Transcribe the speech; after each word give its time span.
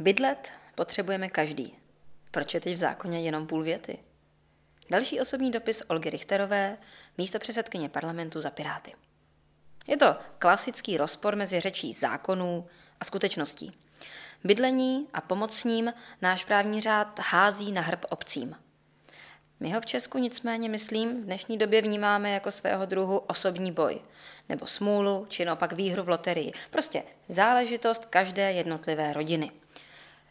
Bydlet 0.00 0.52
potřebujeme 0.74 1.28
každý. 1.28 1.78
Proč 2.30 2.54
je 2.54 2.60
teď 2.60 2.74
v 2.74 2.76
zákoně 2.76 3.20
jenom 3.20 3.46
půl 3.46 3.62
věty? 3.62 3.98
Další 4.90 5.20
osobní 5.20 5.50
dopis 5.50 5.82
Olgy 5.88 6.10
Richterové, 6.10 6.78
místo 7.18 7.38
předsedkyně 7.38 7.88
parlamentu 7.88 8.40
za 8.40 8.50
Piráty. 8.50 8.92
Je 9.86 9.96
to 9.96 10.16
klasický 10.38 10.96
rozpor 10.96 11.36
mezi 11.36 11.60
řečí 11.60 11.92
zákonů 11.92 12.66
a 13.00 13.04
skutečností. 13.04 13.72
Bydlení 14.44 15.08
a 15.12 15.20
pomoc 15.20 15.56
s 15.56 15.64
ním 15.64 15.92
náš 16.22 16.44
právní 16.44 16.80
řád 16.80 17.18
hází 17.18 17.72
na 17.72 17.82
hrb 17.82 18.04
obcím. 18.08 18.56
My 19.60 19.72
ho 19.72 19.80
v 19.80 19.86
Česku 19.86 20.18
nicméně, 20.18 20.68
myslím, 20.68 21.22
v 21.22 21.24
dnešní 21.24 21.58
době 21.58 21.82
vnímáme 21.82 22.30
jako 22.30 22.50
svého 22.50 22.86
druhu 22.86 23.18
osobní 23.18 23.72
boj, 23.72 24.00
nebo 24.48 24.66
smůlu, 24.66 25.26
či 25.28 25.44
naopak 25.44 25.72
výhru 25.72 26.02
v 26.02 26.08
loterii. 26.08 26.52
Prostě 26.70 27.02
záležitost 27.28 28.06
každé 28.06 28.52
jednotlivé 28.52 29.12
rodiny. 29.12 29.50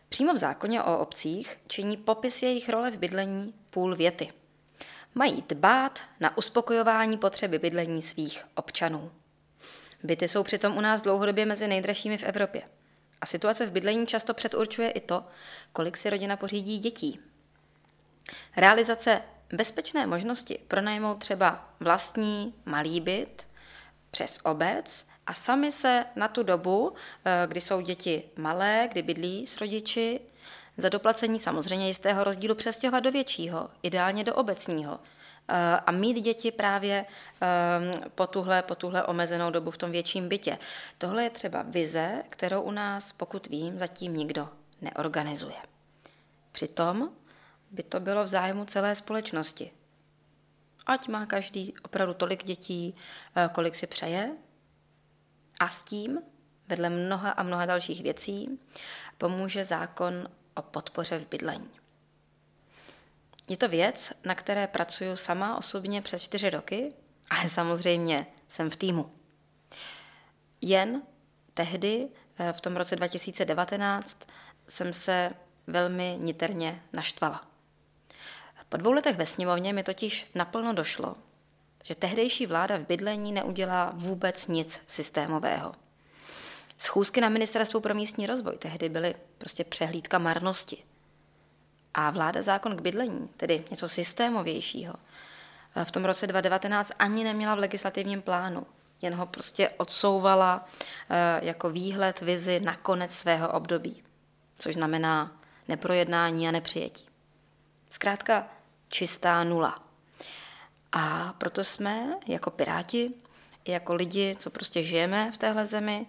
Přímo 0.10 0.34
v 0.34 0.38
zákoně 0.38 0.84
o 0.84 0.98
obcích 0.98 1.58
činí 1.68 1.98
popis 1.98 2.44
jejich 2.44 2.70
role 2.70 2.92
v 2.92 2.98
bydlení 2.98 3.54
půl 3.70 3.96
věty. 3.96 4.34
Mají 5.16 5.44
dbát 5.48 6.00
na 6.20 6.38
uspokojování 6.38 7.18
potřeby 7.18 7.60
bydlení 7.60 8.02
svých 8.02 8.46
občanů. 8.56 9.12
Byty 10.04 10.28
jsou 10.28 10.44
přitom 10.44 10.78
u 10.78 10.82
nás 10.82 11.02
dlouhodobě 11.02 11.46
mezi 11.46 11.68
nejdražšími 11.68 12.18
v 12.18 12.24
Evropě. 12.24 12.62
A 13.22 13.26
situace 13.26 13.66
v 13.66 13.72
bydlení 13.72 14.08
často 14.08 14.34
předurčuje 14.34 14.90
i 14.92 15.00
to, 15.00 15.26
kolik 15.74 15.98
si 15.98 16.10
rodina 16.10 16.38
pořídí 16.38 16.78
dětí. 16.78 17.20
Realizace 18.58 19.22
bezpečné 19.54 20.08
možnosti 20.08 20.60
pronajmout 20.68 21.20
třeba 21.20 21.70
vlastní 21.80 22.54
malý 22.66 23.02
byt 23.02 23.48
přes 24.20 24.40
obec 24.44 25.06
a 25.28 25.34
sami 25.34 25.72
se 25.72 26.06
na 26.16 26.28
tu 26.28 26.44
dobu, 26.44 26.94
eh, 27.26 27.48
kdy 27.48 27.62
jsou 27.62 27.82
děti 27.82 28.24
malé, 28.38 28.88
kdy 28.92 29.02
bydlí 29.02 29.48
s 29.48 29.58
rodiči, 29.58 30.20
za 30.78 30.90
doplacení 30.90 31.40
samozřejmě 31.40 31.88
jistého 31.88 32.24
rozdílu 32.24 32.56
přestěhovat 32.56 33.04
do 33.04 33.12
většího, 33.12 33.70
ideálně 33.84 34.24
do 34.24 34.36
obecního, 34.36 35.00
eh, 35.48 35.54
a 35.86 35.92
mít 35.92 36.22
děti 36.22 36.52
právě 36.52 37.06
eh, 37.42 38.10
po 38.16 38.28
tuhle, 38.28 38.62
po 38.62 38.76
tuhle 38.76 39.04
omezenou 39.04 39.52
dobu 39.52 39.72
v 39.72 39.78
tom 39.78 39.92
větším 39.92 40.30
bytě. 40.30 40.58
Tohle 40.98 41.24
je 41.24 41.30
třeba 41.30 41.62
vize, 41.62 42.24
kterou 42.30 42.62
u 42.62 42.72
nás, 42.72 43.14
pokud 43.14 43.48
vím, 43.48 43.78
zatím 43.78 44.18
nikdo 44.18 44.50
neorganizuje. 44.82 45.58
Přitom 46.52 47.10
by 47.72 47.84
to 47.84 48.00
bylo 48.00 48.24
v 48.24 48.28
zájmu 48.28 48.66
celé 48.66 48.96
společnosti. 48.96 49.72
Ať 50.86 51.08
má 51.08 51.26
každý 51.26 51.74
opravdu 51.84 52.14
tolik 52.14 52.44
dětí, 52.44 52.96
kolik 53.52 53.76
si 53.76 53.88
přeje, 53.88 54.36
a 55.60 55.68
s 55.68 55.84
tím, 55.84 56.22
vedle 56.68 56.90
mnoha 56.90 57.32
a 57.32 57.44
mnoha 57.44 57.66
dalších 57.66 58.04
věcí, 58.04 58.60
pomůže 59.18 59.64
zákon 59.64 60.30
o 60.54 60.62
podpoře 60.62 61.18
v 61.18 61.30
bydlení. 61.30 61.70
Je 63.50 63.58
to 63.58 63.68
věc, 63.68 64.14
na 64.26 64.36
které 64.36 64.68
pracuji 64.68 65.18
sama 65.18 65.58
osobně 65.58 66.02
přes 66.02 66.24
čtyři 66.24 66.50
roky, 66.50 66.94
ale 67.30 67.50
samozřejmě 67.50 68.26
jsem 68.48 68.70
v 68.70 68.76
týmu. 68.76 69.12
Jen 70.62 71.02
tehdy, 71.54 72.10
eh, 72.38 72.54
v 72.54 72.62
tom 72.62 72.76
roce 72.76 72.96
2019, 72.96 74.18
jsem 74.68 74.94
se 74.94 75.32
velmi 75.68 76.18
niterně 76.20 76.84
naštvala. 76.94 77.49
Po 78.70 78.78
dvou 78.78 78.92
letech 78.92 79.18
ve 79.18 79.26
sněmovně 79.26 79.74
mi 79.74 79.84
totiž 79.84 80.32
naplno 80.36 80.74
došlo, 80.74 81.16
že 81.84 81.96
tehdejší 81.96 82.48
vláda 82.48 82.78
v 82.78 82.88
bydlení 82.88 83.32
neudělá 83.32 83.92
vůbec 83.94 84.48
nic 84.48 84.82
systémového. 84.88 85.72
Schůzky 86.78 87.22
na 87.22 87.30
Ministerstvu 87.30 87.80
pro 87.80 87.94
místní 87.94 88.28
rozvoj 88.28 88.58
tehdy 88.58 88.90
byly 88.90 89.16
prostě 89.38 89.64
přehlídka 89.64 90.18
marnosti. 90.18 90.84
A 91.94 92.12
vláda 92.12 92.42
zákon 92.42 92.78
k 92.78 92.82
bydlení, 92.82 93.30
tedy 93.38 93.64
něco 93.72 93.90
systémovějšího, 93.90 94.94
v 95.84 95.92
tom 95.92 96.06
roce 96.06 96.28
2019 96.28 96.92
ani 97.00 97.24
neměla 97.24 97.56
v 97.56 97.60
legislativním 97.60 98.22
plánu. 98.22 98.66
Jen 99.02 99.16
ho 99.16 99.26
prostě 99.26 99.70
odsouvala 99.70 100.66
eh, 101.10 101.46
jako 101.46 101.70
výhled, 101.70 102.22
vizi 102.22 102.60
na 102.60 102.76
konec 102.76 103.12
svého 103.12 103.52
období. 103.52 104.04
Což 104.58 104.74
znamená 104.74 105.42
neprojednání 105.68 106.48
a 106.48 106.52
nepřijetí. 106.52 107.06
Zkrátka 107.90 108.48
čistá 108.90 109.44
nula. 109.44 109.80
A 110.92 111.34
proto 111.38 111.64
jsme 111.64 112.18
jako 112.28 112.52
Piráti, 112.52 113.14
jako 113.68 113.94
lidi, 113.94 114.36
co 114.40 114.50
prostě 114.50 114.84
žijeme 114.84 115.32
v 115.32 115.38
téhle 115.38 115.66
zemi, 115.66 116.06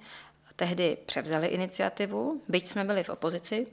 tehdy 0.57 0.97
převzali 1.07 1.47
iniciativu, 1.47 2.43
byť 2.49 2.69
jsme 2.69 2.85
byli 2.85 3.05
v 3.05 3.09
opozici. 3.09 3.67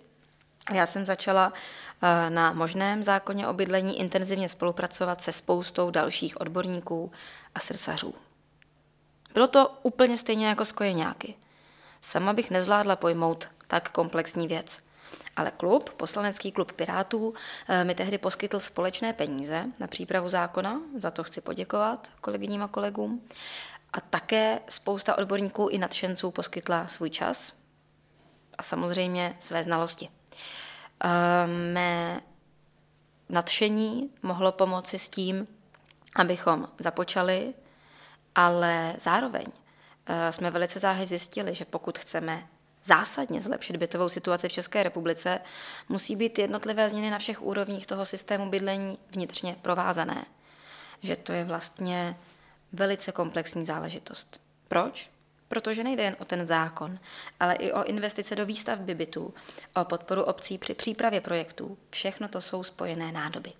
Já 0.74 0.86
jsem 0.86 1.06
začala 1.06 1.54
eh, 2.02 2.30
na 2.30 2.54
možném 2.54 3.04
zákoně 3.04 3.48
o 3.48 3.54
bydlení 3.54 4.00
intenzivně 4.00 4.50
spolupracovat 4.50 5.22
se 5.22 5.32
spoustou 5.32 5.92
dalších 5.92 6.42
odborníků 6.42 7.12
a 7.56 7.60
srdcařů. 7.60 8.16
Bylo 9.34 9.48
to 9.48 9.80
úplně 9.84 10.18
stejně 10.18 10.48
jako 10.48 10.66
s 10.66 10.72
kojeňáky. 10.72 11.36
Sama 12.02 12.34
bych 12.34 12.52
nezvládla 12.52 12.96
pojmout 12.96 13.48
tak 13.68 13.90
komplexní 13.90 14.48
věc. 14.48 14.80
Ale 15.38 15.52
klub, 15.52 15.90
poslanecký 15.90 16.52
klub 16.52 16.72
Pirátů, 16.72 17.34
eh, 17.68 17.84
mi 17.84 17.96
tehdy 17.96 18.18
poskytl 18.18 18.60
společné 18.60 19.14
peníze 19.14 19.66
na 19.80 19.88
přípravu 19.88 20.30
zákona, 20.30 20.82
za 20.98 21.12
to 21.12 21.24
chci 21.24 21.42
poděkovat 21.42 22.12
kolegyním 22.22 22.64
a 22.64 22.68
kolegům. 22.68 23.28
A 23.94 24.02
také 24.02 24.60
spousta 24.70 25.18
odborníků 25.18 25.68
i 25.68 25.78
nadšenců 25.78 26.32
poskytla 26.32 26.88
svůj 26.88 27.10
čas 27.10 27.54
a 28.58 28.64
samozřejmě 28.64 29.38
své 29.40 29.64
znalosti. 29.64 30.10
Eh, 31.04 31.48
mé 31.48 32.22
nadšení 33.30 34.10
mohlo 34.22 34.52
pomoci 34.52 35.00
s 35.00 35.10
tím, 35.10 35.48
abychom 36.16 36.68
započali, 36.80 37.54
ale 38.36 38.94
zároveň 39.00 39.46
eh, 40.06 40.32
jsme 40.32 40.52
velice 40.52 40.80
záhy 40.80 41.06
zjistili, 41.06 41.54
že 41.54 41.66
pokud 41.66 41.98
chceme 42.00 42.48
zásadně 42.88 43.42
zlepšit 43.42 43.78
bytovou 43.78 44.10
situaci 44.10 44.50
v 44.50 44.52
České 44.52 44.84
republice, 44.84 45.40
musí 45.90 46.16
být 46.16 46.40
jednotlivé 46.40 46.90
změny 46.90 47.10
na 47.10 47.20
všech 47.20 47.42
úrovních 47.42 47.88
toho 47.88 48.06
systému 48.06 48.50
bydlení 48.50 48.98
vnitřně 49.12 49.56
provázané. 49.62 50.26
Že 51.04 51.16
to 51.16 51.32
je 51.32 51.44
vlastně 51.44 52.18
velice 52.74 53.12
komplexní 53.12 53.66
záležitost. 53.66 54.42
Proč? 54.68 55.10
Protože 55.48 55.84
nejde 55.84 56.04
jen 56.04 56.16
o 56.20 56.26
ten 56.26 56.46
zákon, 56.46 57.00
ale 57.40 57.54
i 57.54 57.72
o 57.72 57.84
investice 57.84 58.36
do 58.36 58.46
výstavby 58.46 58.96
bytů, 58.96 59.34
o 59.76 59.86
podporu 59.86 60.24
obcí 60.24 60.58
při 60.58 60.74
přípravě 60.74 61.22
projektů. 61.22 61.78
Všechno 61.90 62.28
to 62.28 62.42
jsou 62.42 62.64
spojené 62.64 63.12
nádoby. 63.12 63.54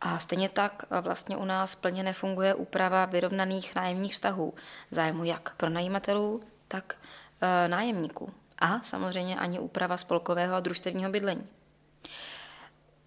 A 0.00 0.18
stejně 0.18 0.48
tak 0.48 0.84
vlastně 1.00 1.36
u 1.36 1.44
nás 1.44 1.74
plně 1.74 2.02
nefunguje 2.02 2.54
úprava 2.54 3.04
vyrovnaných 3.04 3.74
nájemních 3.74 4.12
vztahů, 4.12 4.54
zájmu 4.90 5.24
jak 5.24 5.54
pro 5.54 5.68
najímatelů, 5.68 6.42
tak 6.68 6.96
nájemníků. 7.66 8.32
A 8.58 8.80
samozřejmě 8.82 9.36
ani 9.36 9.58
úprava 9.58 9.96
spolkového 9.96 10.54
a 10.54 10.60
družstevního 10.60 11.10
bydlení. 11.10 11.46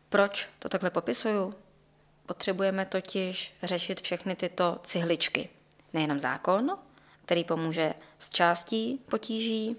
Proč 0.09 0.49
to 0.59 0.69
takhle 0.69 0.89
popisuju? 0.89 1.53
Potřebujeme 2.25 2.85
totiž 2.85 3.55
řešit 3.63 4.01
všechny 4.01 4.35
tyto 4.35 4.79
cihličky. 4.83 5.49
Nejenom 5.93 6.19
zákon, 6.19 6.77
který 7.25 7.43
pomůže 7.43 7.93
s 8.19 8.29
částí 8.29 9.01
potíží, 9.09 9.75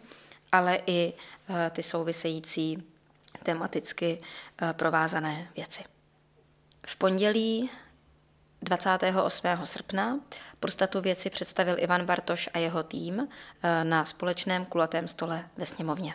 ale 0.53 0.79
i 0.87 1.13
e, 1.49 1.71
ty 1.71 1.83
související 1.83 2.83
tematicky 3.43 4.19
e, 4.63 4.73
provázané 4.73 5.49
věci. 5.57 5.85
V 6.87 6.97
pondělí 6.97 7.71
28. 8.63 9.47
srpna 9.65 10.21
prostatu 10.61 11.01
věci 11.01 11.31
představil 11.31 11.77
Ivan 11.79 12.07
Bartoš 12.07 12.49
a 12.55 12.59
jeho 12.59 12.83
tým 12.83 13.21
e, 13.63 13.85
na 13.85 14.05
společném 14.05 14.65
kulatém 14.65 15.09
stole 15.09 15.45
ve 15.57 15.67
sněmovně. 15.67 16.15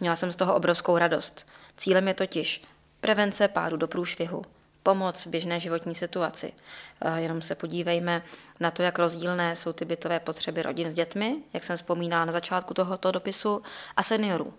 Měla 0.00 0.16
jsem 0.16 0.32
z 0.32 0.36
toho 0.36 0.54
obrovskou 0.54 0.98
radost. 0.98 1.46
Cílem 1.76 2.08
je 2.08 2.14
totiž 2.14 2.64
prevence 3.00 3.48
pádu 3.48 3.76
do 3.76 3.88
průšvihu, 3.88 4.42
pomoc 4.82 5.26
v 5.26 5.30
běžné 5.30 5.60
životní 5.60 5.94
situaci. 5.94 6.52
Eh, 7.00 7.20
jenom 7.20 7.42
se 7.42 7.54
podívejme 7.54 8.22
na 8.60 8.70
to, 8.70 8.82
jak 8.82 8.98
rozdílné 8.98 9.56
jsou 9.56 9.72
ty 9.72 9.84
bytové 9.84 10.20
potřeby 10.20 10.62
rodin 10.62 10.90
s 10.90 10.94
dětmi, 10.94 11.36
jak 11.52 11.64
jsem 11.64 11.76
vzpomínala 11.76 12.24
na 12.24 12.32
začátku 12.32 12.74
tohoto 12.74 13.10
dopisu, 13.10 13.62
a 13.96 14.02
seniorů. 14.02 14.54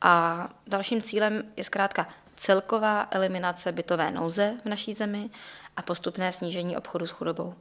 A 0.00 0.48
dalším 0.66 1.02
cílem 1.02 1.42
je 1.56 1.64
zkrátka 1.64 2.08
celková 2.42 3.08
eliminace 3.10 3.72
bytové 3.72 4.10
nouze 4.10 4.54
v 4.64 4.68
naší 4.68 4.92
zemi 4.92 5.30
a 5.76 5.82
postupné 5.82 6.32
snížení 6.32 6.76
obchodu 6.76 7.06
s 7.06 7.10
chudobou. 7.10 7.54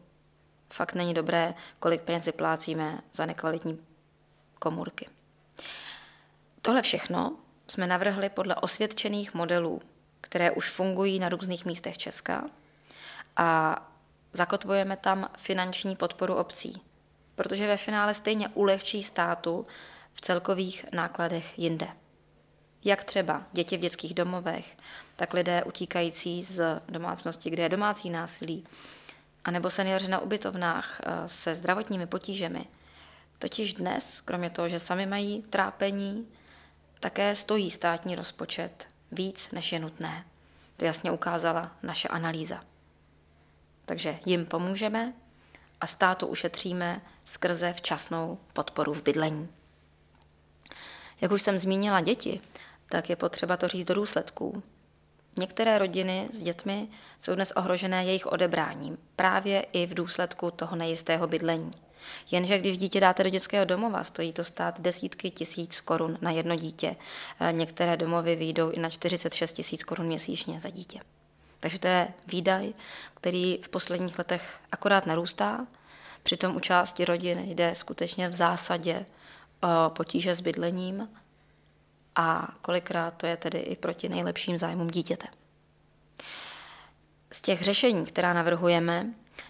Fakt 0.73 0.95
není 0.95 1.13
dobré, 1.13 1.53
kolik 1.79 2.01
peněz 2.01 2.25
vyplácíme 2.25 2.99
za 3.13 3.25
nekvalitní 3.25 3.79
komůrky. 4.59 5.09
Tohle 6.61 6.81
všechno 6.81 7.37
jsme 7.67 7.87
navrhli 7.87 8.29
podle 8.29 8.55
osvědčených 8.55 9.33
modelů 9.33 9.81
které 10.21 10.51
už 10.51 10.69
fungují 10.69 11.19
na 11.19 11.29
různých 11.29 11.65
místech 11.65 11.97
Česka 11.97 12.45
a 13.37 13.75
zakotvujeme 14.33 14.97
tam 14.97 15.29
finanční 15.37 15.95
podporu 15.95 16.35
obcí, 16.35 16.81
protože 17.35 17.67
ve 17.67 17.77
finále 17.77 18.13
stejně 18.13 18.49
ulehčí 18.49 19.03
státu 19.03 19.67
v 20.13 20.21
celkových 20.21 20.85
nákladech 20.93 21.59
jinde. 21.59 21.87
Jak 22.83 23.03
třeba 23.03 23.43
děti 23.51 23.77
v 23.77 23.79
dětských 23.79 24.13
domovech, 24.13 24.77
tak 25.15 25.33
lidé 25.33 25.63
utíkající 25.63 26.43
z 26.43 26.81
domácnosti, 26.89 27.49
kde 27.49 27.63
je 27.63 27.69
domácí 27.69 28.09
násilí, 28.09 28.65
anebo 29.45 29.69
seniori 29.69 30.07
na 30.07 30.19
ubytovnách 30.19 31.01
eh, 31.03 31.29
se 31.29 31.55
zdravotními 31.55 32.07
potížemi. 32.07 32.65
Totiž 33.39 33.73
dnes, 33.73 34.21
kromě 34.21 34.49
toho, 34.49 34.69
že 34.69 34.79
sami 34.79 35.05
mají 35.05 35.41
trápení, 35.41 36.27
také 36.99 37.35
stojí 37.35 37.71
státní 37.71 38.15
rozpočet 38.15 38.87
víc, 39.11 39.51
než 39.51 39.71
je 39.71 39.79
nutné. 39.79 40.25
To 40.77 40.85
jasně 40.85 41.11
ukázala 41.11 41.71
naše 41.83 42.07
analýza. 42.07 42.61
Takže 43.85 44.19
jim 44.25 44.45
pomůžeme 44.45 45.13
a 45.81 45.87
státu 45.87 46.27
ušetříme 46.27 47.01
skrze 47.25 47.73
včasnou 47.73 48.37
podporu 48.53 48.93
v 48.93 49.03
bydlení. 49.03 49.49
Jak 51.21 51.31
už 51.31 51.41
jsem 51.41 51.59
zmínila 51.59 52.01
děti, 52.01 52.41
tak 52.91 53.09
je 53.09 53.15
potřeba 53.15 53.57
to 53.57 53.67
říct 53.67 53.87
do 53.87 53.93
důsledků. 53.93 54.63
Některé 55.37 55.77
rodiny 55.77 56.29
s 56.33 56.43
dětmi 56.43 56.87
jsou 57.19 57.35
dnes 57.35 57.51
ohrožené 57.51 58.05
jejich 58.05 58.27
odebráním, 58.27 58.97
právě 59.15 59.61
i 59.61 59.85
v 59.85 59.93
důsledku 59.93 60.51
toho 60.51 60.75
nejistého 60.75 61.27
bydlení. 61.27 61.71
Jenže 62.31 62.59
když 62.59 62.77
dítě 62.77 62.99
dáte 62.99 63.23
do 63.23 63.29
dětského 63.29 63.65
domova, 63.65 64.03
stojí 64.03 64.33
to 64.33 64.43
stát 64.43 64.81
desítky 64.81 65.31
tisíc 65.31 65.79
korun 65.79 66.17
na 66.21 66.31
jedno 66.31 66.55
dítě. 66.55 66.95
E, 67.39 67.51
některé 67.51 67.97
domovy 67.97 68.35
vyjdou 68.35 68.69
i 68.69 68.79
na 68.79 68.89
46 68.89 69.53
tisíc 69.53 69.83
korun 69.83 70.05
měsíčně 70.05 70.59
za 70.59 70.69
dítě. 70.69 70.99
Takže 71.59 71.79
to 71.79 71.87
je 71.87 72.07
výdaj, 72.27 72.73
který 73.13 73.59
v 73.61 73.69
posledních 73.69 74.17
letech 74.17 74.59
akorát 74.71 75.05
narůstá. 75.05 75.67
Přitom 76.23 76.55
u 76.55 76.59
části 76.59 77.05
rodin 77.05 77.39
jde 77.39 77.75
skutečně 77.75 78.29
v 78.29 78.33
zásadě 78.33 79.05
o 79.63 79.89
potíže 79.89 80.35
s 80.35 80.41
bydlením 80.41 81.09
a 82.15 82.47
kolikrát 82.61 83.13
to 83.13 83.25
je 83.25 83.37
tedy 83.37 83.59
i 83.59 83.75
proti 83.75 84.09
nejlepším 84.09 84.57
zájmům 84.57 84.87
dítěte. 84.87 85.27
Z 87.31 87.41
těch 87.41 87.61
řešení, 87.61 88.05
která 88.05 88.33
navrhujeme, 88.33 89.07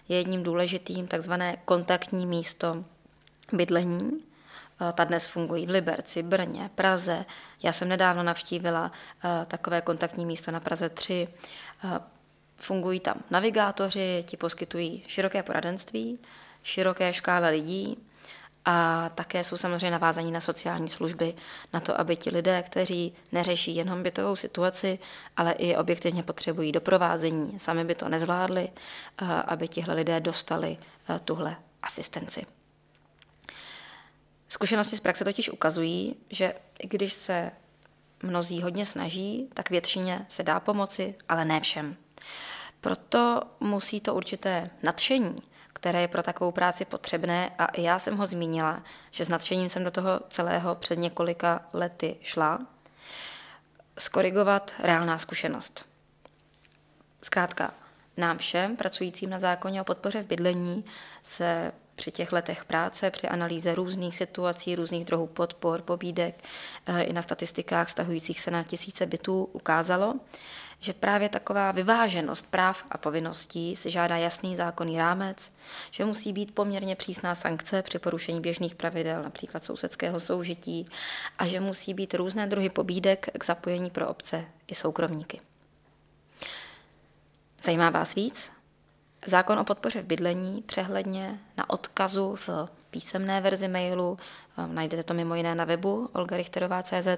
je 0.08 0.16
jedním 0.16 0.42
důležitým 0.42 1.06
takzvané 1.06 1.56
kontaktní 1.64 2.26
místo 2.26 2.84
bydlení. 3.52 4.22
Eh, 4.88 4.92
ta 4.92 5.04
dnes 5.04 5.26
fungují 5.26 5.66
v 5.66 5.70
Liberci, 5.70 6.22
Brně, 6.22 6.70
Praze. 6.74 7.24
Já 7.62 7.72
jsem 7.72 7.88
nedávno 7.88 8.22
navštívila 8.22 8.92
eh, 9.24 9.46
takové 9.46 9.80
kontaktní 9.80 10.26
místo 10.26 10.50
na 10.50 10.60
Praze 10.60 10.88
3. 10.88 11.28
Eh, 11.84 12.00
fungují 12.58 13.00
tam 13.00 13.16
navigátoři, 13.30 14.24
ti 14.26 14.36
poskytují 14.36 15.02
široké 15.06 15.42
poradenství, 15.42 16.18
široké 16.62 17.12
škále 17.12 17.50
lidí, 17.50 18.06
a 18.64 19.08
také 19.14 19.44
jsou 19.44 19.56
samozřejmě 19.56 19.90
navázaní 19.90 20.32
na 20.32 20.40
sociální 20.40 20.88
služby, 20.88 21.34
na 21.72 21.80
to, 21.80 22.00
aby 22.00 22.16
ti 22.16 22.30
lidé, 22.30 22.62
kteří 22.62 23.14
neřeší 23.32 23.76
jenom 23.76 24.02
bytovou 24.02 24.36
situaci, 24.36 24.98
ale 25.36 25.52
i 25.52 25.76
objektivně 25.76 26.22
potřebují 26.22 26.72
doprovázení, 26.72 27.58
sami 27.58 27.84
by 27.84 27.94
to 27.94 28.08
nezvládli, 28.08 28.68
eh, 28.68 29.24
aby 29.26 29.68
tihle 29.68 29.94
lidé 29.94 30.20
dostali 30.20 30.78
eh, 31.08 31.18
tuhle 31.18 31.56
asistenci. 31.82 32.46
Zkušenosti 34.48 34.96
z 34.96 35.00
praxe 35.00 35.24
totiž 35.24 35.50
ukazují, 35.50 36.16
že 36.30 36.54
když 36.82 37.12
se 37.12 37.50
mnozí 38.22 38.62
hodně 38.62 38.86
snaží, 38.86 39.48
tak 39.54 39.70
většině 39.70 40.26
se 40.28 40.42
dá 40.42 40.60
pomoci, 40.60 41.14
ale 41.28 41.44
ne 41.44 41.60
všem. 41.60 41.96
Proto 42.80 43.40
musí 43.60 44.00
to 44.00 44.14
určité 44.14 44.70
nadšení 44.82 45.36
které 45.72 46.00
je 46.00 46.08
pro 46.08 46.22
takovou 46.22 46.52
práci 46.52 46.84
potřebné 46.84 47.50
a 47.58 47.66
i 47.66 47.82
já 47.82 47.98
jsem 47.98 48.16
ho 48.16 48.26
zmínila, 48.26 48.82
že 49.10 49.24
s 49.24 49.28
nadšením 49.28 49.68
jsem 49.68 49.84
do 49.84 49.90
toho 49.90 50.20
celého 50.28 50.74
před 50.74 50.98
několika 50.98 51.60
lety 51.72 52.16
šla, 52.22 52.66
skorigovat 53.98 54.72
reálná 54.78 55.18
zkušenost. 55.18 55.84
Zkrátka, 57.22 57.74
nám 58.16 58.38
všem 58.38 58.76
pracujícím 58.76 59.30
na 59.30 59.38
zákoně 59.38 59.80
o 59.80 59.84
podpoře 59.84 60.22
v 60.22 60.26
bydlení 60.26 60.84
se 61.22 61.72
při 61.94 62.10
těch 62.10 62.32
letech 62.32 62.64
práce, 62.64 63.10
při 63.10 63.28
analýze 63.28 63.74
různých 63.74 64.16
situací, 64.16 64.74
různých 64.74 65.04
druhů 65.04 65.26
podpor, 65.26 65.82
pobídek 65.82 66.44
eh, 66.86 67.02
i 67.02 67.12
na 67.12 67.22
statistikách 67.22 67.90
stahujících 67.90 68.40
se 68.40 68.50
na 68.50 68.62
tisíce 68.62 69.06
bytů 69.06 69.44
ukázalo, 69.44 70.14
že 70.82 70.92
právě 70.92 71.28
taková 71.28 71.72
vyváženost 71.72 72.50
práv 72.50 72.84
a 72.90 72.98
povinností 72.98 73.76
si 73.76 73.90
žádá 73.90 74.16
jasný 74.16 74.56
zákonný 74.56 74.98
rámec, 74.98 75.52
že 75.90 76.04
musí 76.04 76.32
být 76.32 76.54
poměrně 76.54 76.96
přísná 76.96 77.34
sankce 77.34 77.82
při 77.82 77.98
porušení 77.98 78.40
běžných 78.40 78.74
pravidel, 78.74 79.22
například 79.22 79.64
sousedského 79.64 80.20
soužití, 80.20 80.88
a 81.38 81.46
že 81.46 81.60
musí 81.60 81.94
být 81.94 82.14
různé 82.14 82.46
druhy 82.46 82.68
pobídek 82.68 83.28
k 83.38 83.44
zapojení 83.44 83.90
pro 83.90 84.08
obce 84.08 84.44
i 84.66 84.74
soukromníky. 84.74 85.40
Zajímá 87.62 87.90
vás 87.90 88.14
víc? 88.14 88.52
Zákon 89.26 89.58
o 89.58 89.64
podpoře 89.64 90.02
v 90.02 90.06
bydlení 90.06 90.62
přehledně 90.62 91.40
na 91.56 91.70
odkazu 91.70 92.36
v 92.36 92.50
písemné 92.90 93.40
verzi 93.40 93.68
mailu, 93.68 94.18
najdete 94.66 95.02
to 95.02 95.14
mimo 95.14 95.34
jiné 95.34 95.54
na 95.54 95.64
webu 95.64 96.10
olgarichterová.cz, 96.12 97.08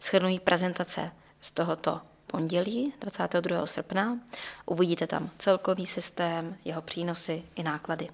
schrnují 0.00 0.40
prezentace 0.40 1.10
z 1.40 1.50
tohoto 1.50 2.00
pondělí 2.32 2.94
22. 3.00 3.66
srpna. 3.66 4.18
Uvidíte 4.66 5.06
tam 5.06 5.30
celkový 5.38 5.86
systém, 5.86 6.56
jeho 6.64 6.82
přínosy 6.82 7.42
i 7.54 7.62
náklady. 7.62 8.08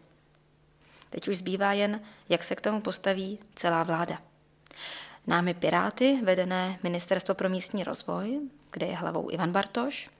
Teď 1.10 1.28
už 1.28 1.36
zbývá 1.36 1.72
jen, 1.72 2.00
jak 2.28 2.44
se 2.44 2.56
k 2.56 2.60
tomu 2.60 2.80
postaví 2.80 3.38
celá 3.54 3.82
vláda. 3.82 4.18
Námi 5.26 5.54
Piráty, 5.54 6.20
vedené 6.24 6.78
Ministerstvo 6.82 7.34
pro 7.34 7.48
místní 7.48 7.84
rozvoj, 7.84 8.40
kde 8.72 8.86
je 8.86 8.96
hlavou 8.96 9.30
Ivan 9.30 9.52
Bartoš, 9.52 10.10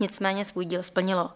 nicméně 0.00 0.44
svůj 0.44 0.64
díl 0.64 0.82
splnilo. 0.82 1.30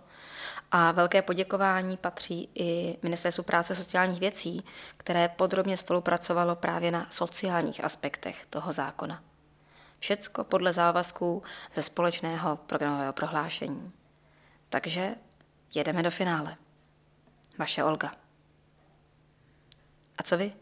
A 0.73 0.93
velké 0.93 1.23
poděkování 1.23 1.96
patří 1.96 2.49
i 2.55 2.96
Ministerstvu 3.02 3.44
práce 3.44 3.75
sociálních 3.75 4.20
věcí, 4.20 4.64
které 4.96 5.28
podrobně 5.28 5.76
spolupracovalo 5.76 6.56
právě 6.56 6.90
na 6.90 7.06
sociálních 7.11 7.85
aspektech 7.85 8.46
toho 8.50 8.73
zákona. 8.73 9.23
Všecko 10.02 10.44
podle 10.44 10.72
závazků 10.72 11.43
ze 11.72 11.82
společného 11.82 12.56
programového 12.56 13.12
prohlášení. 13.12 13.93
Takže 14.69 15.14
jedeme 15.75 16.02
do 16.02 16.10
finále. 16.10 16.56
Vaše 17.58 17.84
Olga. 17.84 18.12
A 20.19 20.22
co 20.22 20.37
vy? 20.37 20.52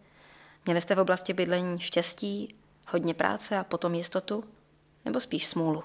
Měli 0.65 0.81
jste 0.81 0.95
v 0.95 0.99
oblasti 0.99 1.33
bydlení 1.33 1.81
štěstí, 1.81 2.55
hodně 2.89 3.15
práce 3.15 3.59
a 3.59 3.65
potom 3.65 3.95
jistotu? 3.95 4.45
Nebo 5.05 5.21
spíš 5.21 5.47
smůlu? 5.47 5.85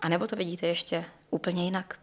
A 0.00 0.08
nebo 0.08 0.26
to 0.26 0.36
vidíte 0.36 0.66
ještě 0.66 1.04
úplně 1.30 1.64
jinak? 1.64 1.98